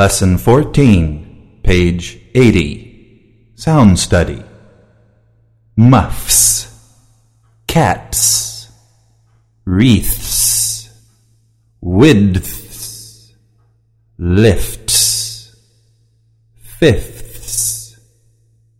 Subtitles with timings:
[0.00, 3.52] Lesson 14, page 80.
[3.54, 4.42] Sound study.
[5.76, 6.74] Muffs,
[7.66, 8.72] caps,
[9.66, 10.88] wreaths,
[11.82, 13.34] widths,
[14.16, 15.54] lifts,
[16.56, 18.00] fifths,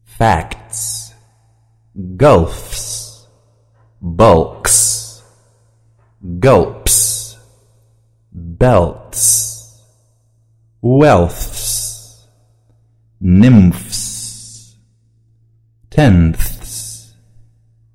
[0.06, 1.12] facts,
[2.16, 3.26] gulfs,
[4.00, 5.22] bulks,
[6.38, 7.36] gulps,
[8.32, 9.49] belts,
[10.82, 12.26] wealths,
[13.20, 14.76] nymphs,
[15.90, 17.14] tenths,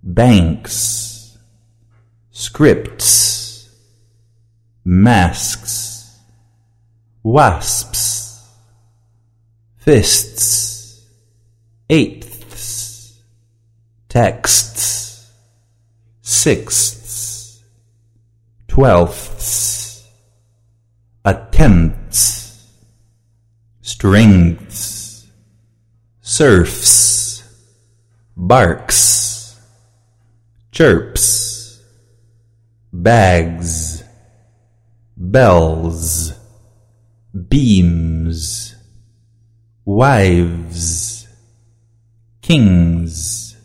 [0.03, 1.37] banks,
[2.31, 3.69] scripts,
[4.83, 6.19] masks,
[7.23, 8.47] wasps,
[9.77, 11.05] fists,
[11.89, 13.19] eighths,
[14.09, 15.31] texts,
[16.21, 17.63] sixths,
[18.67, 20.03] twelfths,
[21.23, 22.44] a tenths,
[23.85, 25.27] strengths,
[26.19, 27.43] surfs,
[28.35, 29.59] barks,
[30.71, 31.83] chirps,
[32.91, 34.03] bags,
[35.15, 36.33] bells,
[37.47, 38.75] beams,
[39.85, 41.27] wives,
[42.41, 43.55] kings,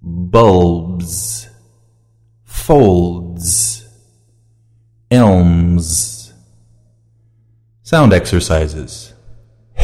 [0.00, 1.48] bulbs,
[2.44, 3.88] folds,
[5.10, 6.32] elms.
[7.82, 9.11] Sound exercises.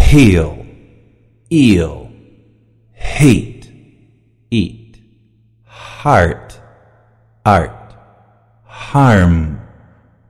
[0.09, 0.65] Heel,
[1.53, 2.11] eel,
[2.95, 3.71] hate,
[4.51, 5.03] eat,
[5.67, 6.59] heart,
[7.45, 7.95] art,
[8.65, 9.61] harm,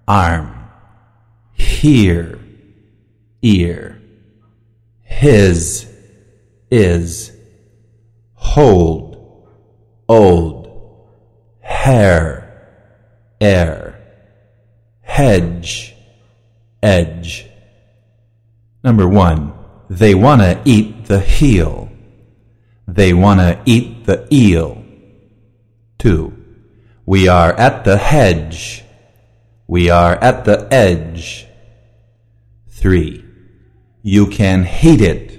[0.09, 0.69] arm,
[1.53, 2.41] hear,
[3.41, 4.03] ear,
[5.05, 5.87] his,
[6.73, 7.31] is,
[8.35, 9.47] hold,
[10.09, 11.07] old,
[11.61, 12.83] hair,
[13.41, 14.03] air,
[15.03, 15.95] hedge,
[16.83, 17.47] edge.
[18.83, 19.53] Number one,
[19.89, 21.91] they wanna eat the heel.
[22.87, 24.85] They wanna eat the eel.
[25.99, 26.33] Two,
[27.07, 28.85] we are at the hedge.
[29.67, 31.47] We are at the edge.
[32.69, 33.25] Three,
[34.03, 35.39] you can hate it.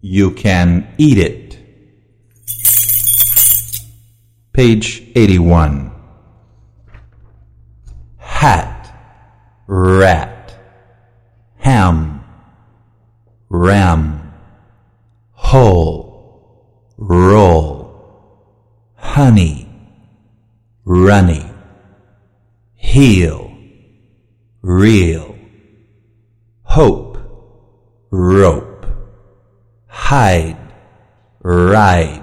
[0.00, 1.58] You can eat it.
[4.52, 5.92] Page 81.
[8.16, 8.94] Hat,
[9.66, 10.54] rat,
[11.58, 12.24] ham,
[13.66, 14.32] ram,
[15.32, 19.68] hole, roll, honey,
[20.84, 21.44] runny,
[22.76, 23.50] heel,
[24.62, 25.34] real,
[26.62, 27.18] hope,
[28.12, 28.86] rope,
[29.88, 30.56] hide,
[31.42, 32.22] ride,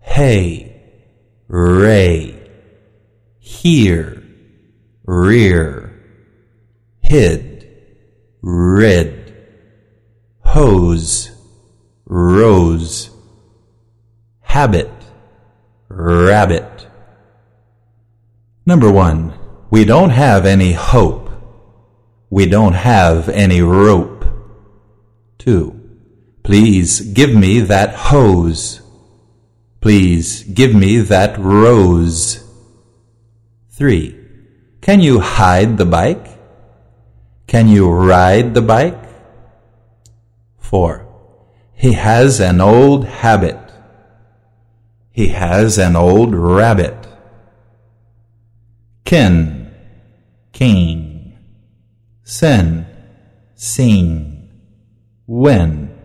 [0.00, 0.82] hay,
[1.46, 2.34] ray,
[3.38, 4.24] here,
[5.04, 5.92] rear,
[7.00, 7.68] hid,
[8.42, 9.25] rid,
[10.56, 11.32] hose,
[12.06, 13.10] rose,
[14.40, 14.90] habit,
[15.88, 16.86] rabbit.
[18.64, 19.34] Number one,
[19.68, 21.28] we don't have any hope.
[22.30, 24.24] We don't have any rope.
[25.36, 25.78] Two,
[26.42, 28.80] please give me that hose.
[29.82, 32.42] Please give me that rose.
[33.68, 34.18] Three,
[34.80, 36.28] can you hide the bike?
[37.46, 39.05] Can you ride the bike?
[40.68, 41.06] Four,
[41.74, 43.56] he has an old habit.
[45.12, 47.06] He has an old rabbit.
[49.04, 49.72] Kin,
[50.52, 51.38] king,
[52.24, 52.84] sin,
[53.54, 54.48] sing,
[55.28, 55.96] win,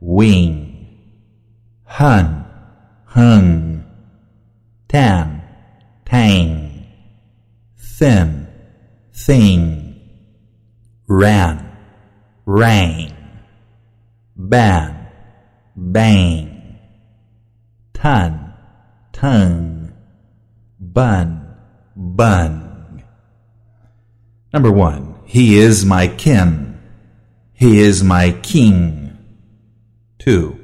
[0.00, 1.12] wing,
[1.84, 2.46] hun,
[3.04, 3.84] hung,
[4.88, 5.42] tan,
[6.06, 6.86] tang,
[7.76, 8.48] thin,
[9.12, 10.00] thing,
[11.06, 11.76] ran,
[12.46, 13.19] rang,
[14.48, 15.06] ban,
[15.76, 16.78] bang,
[17.92, 18.54] ton,
[19.12, 19.92] tongue,
[20.78, 21.56] bun,
[21.94, 23.04] bun.
[24.52, 26.80] Number one, he is my kin.
[27.52, 29.18] He is my king.
[30.18, 30.58] Two,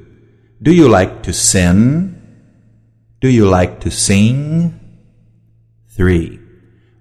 [0.63, 2.13] do you like to sin?
[3.21, 4.81] Do you like to sing?
[5.89, 6.41] Three,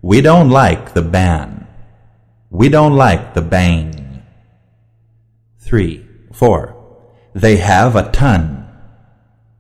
[0.02, 1.68] we don't like the ban.
[2.50, 4.24] We don't like the bang.
[5.60, 6.75] Three, four,
[7.36, 8.66] they have a ton.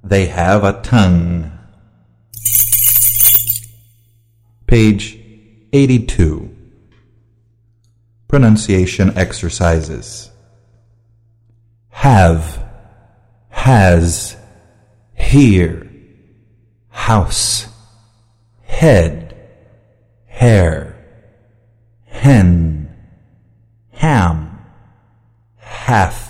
[0.01, 1.51] They have a tongue.
[4.65, 5.19] Page
[5.73, 6.55] 82.
[8.29, 10.31] Pronunciation exercises.
[11.89, 12.65] Have,
[13.49, 14.37] has,
[15.13, 15.91] here,
[16.89, 17.67] house,
[18.63, 19.35] head,
[20.27, 20.95] hair,
[22.05, 22.95] hen,
[23.91, 24.59] ham,
[25.57, 26.24] half,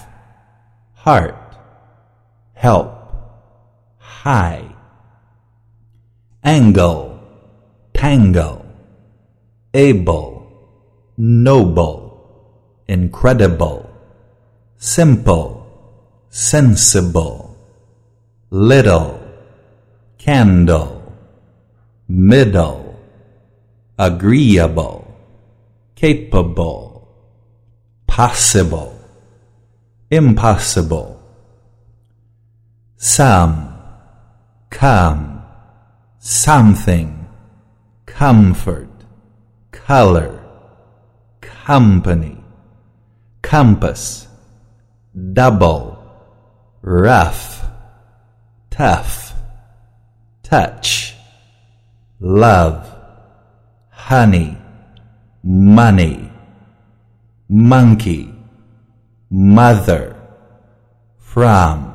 [1.06, 1.38] heart,
[2.56, 2.90] help,
[4.00, 4.66] high,
[6.44, 7.20] angle,
[7.94, 8.66] tangle,
[9.76, 10.26] able,
[11.16, 11.94] noble,
[12.88, 13.88] incredible,
[14.78, 15.68] simple,
[16.32, 17.56] sensible,
[18.50, 19.22] little,
[20.18, 21.14] candle,
[22.08, 23.00] middle,
[24.00, 25.06] agreeable,
[25.94, 27.08] capable,
[28.08, 28.95] possible,
[30.12, 31.22] impossible,
[32.98, 33.78] some,
[34.70, 35.44] come,
[36.20, 37.28] something,
[38.06, 38.90] comfort,
[39.72, 40.40] color,
[41.42, 42.38] company,
[43.42, 44.28] compass,
[45.34, 45.98] double,
[46.82, 47.66] rough,
[48.70, 49.34] tough,
[50.44, 51.16] touch,
[52.20, 52.88] love,
[53.92, 54.58] honey,
[55.44, 56.30] money,
[57.50, 58.35] monkey,
[59.30, 60.16] mother,
[61.18, 61.95] from,